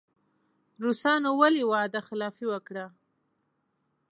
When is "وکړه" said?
2.49-2.85